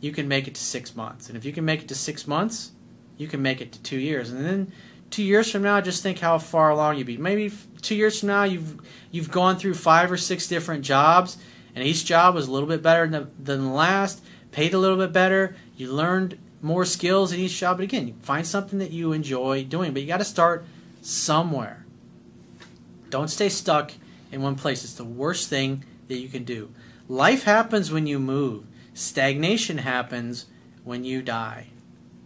you 0.00 0.12
can 0.12 0.26
make 0.26 0.48
it 0.48 0.54
to 0.56 0.60
six 0.60 0.96
months. 0.96 1.28
And 1.28 1.36
if 1.36 1.44
you 1.44 1.52
can 1.52 1.64
make 1.64 1.82
it 1.82 1.88
to 1.88 1.94
six 1.94 2.26
months, 2.26 2.72
you 3.16 3.28
can 3.28 3.42
make 3.42 3.60
it 3.60 3.70
to 3.72 3.82
two 3.82 3.98
years. 3.98 4.30
And 4.32 4.44
then 4.44 4.72
two 5.10 5.22
years 5.22 5.50
from 5.50 5.62
now, 5.62 5.80
just 5.80 6.02
think 6.02 6.18
how 6.18 6.38
far 6.38 6.70
along 6.70 6.96
you'd 6.96 7.06
be. 7.06 7.16
Maybe 7.16 7.52
two 7.82 7.94
years 7.94 8.20
from 8.20 8.28
now, 8.28 8.44
you've 8.44 8.80
you've 9.10 9.30
gone 9.30 9.56
through 9.56 9.74
five 9.74 10.10
or 10.10 10.16
six 10.16 10.46
different 10.46 10.84
jobs, 10.84 11.38
and 11.74 11.84
each 11.84 12.04
job 12.04 12.34
was 12.34 12.48
a 12.48 12.52
little 12.52 12.68
bit 12.68 12.82
better 12.82 13.06
than 13.06 13.22
the, 13.22 13.42
than 13.42 13.64
the 13.64 13.72
last, 13.72 14.22
paid 14.50 14.74
a 14.74 14.78
little 14.78 14.98
bit 14.98 15.12
better. 15.12 15.56
You 15.76 15.92
learned 15.92 16.38
more 16.64 16.86
skills 16.86 17.32
in 17.32 17.40
each 17.40 17.58
job. 17.58 17.76
But 17.76 17.84
again, 17.84 18.08
you 18.08 18.14
find 18.22 18.46
something 18.46 18.78
that 18.78 18.90
you 18.90 19.12
enjoy 19.12 19.64
doing. 19.64 19.92
But 19.92 20.02
you 20.02 20.08
got 20.08 20.16
to 20.18 20.24
start 20.24 20.64
somewhere. 21.02 21.84
Don't 23.10 23.28
stay 23.28 23.50
stuck 23.50 23.92
in 24.32 24.42
one 24.42 24.56
place. 24.56 24.82
It's 24.82 24.94
the 24.94 25.04
worst 25.04 25.48
thing 25.48 25.84
that 26.08 26.16
you 26.16 26.28
can 26.28 26.42
do. 26.42 26.70
Life 27.06 27.44
happens 27.44 27.92
when 27.92 28.06
you 28.06 28.18
move. 28.18 28.64
Stagnation 28.94 29.78
happens 29.78 30.46
when 30.84 31.04
you 31.04 31.20
die. 31.20 31.68